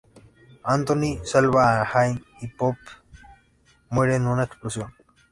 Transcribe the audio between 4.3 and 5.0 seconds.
explosión.